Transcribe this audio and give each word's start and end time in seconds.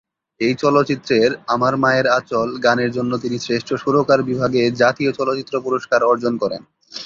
এই 0.41 0.53
চলচ্চিত্রের 0.55 1.29
"আমার 1.47 1.73
মায়ের 1.77 2.07
আঁচল" 2.17 2.49
গানের 2.65 2.91
জন্য 2.91 3.11
তিনি 3.17 3.37
শ্রেষ্ঠ 3.39 3.69
সুরকার 3.75 4.19
বিভাগে 4.23 4.61
জাতীয় 4.81 5.11
চলচ্চিত্র 5.11 5.55
পুরস্কার 5.65 5.99
অর্জন 6.03 6.33
করেন। 6.37 6.61